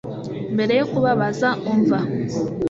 mbere 0.53 0.73
yo 0.79 0.85
kubabaza, 0.91 1.47
umva 1.71 1.97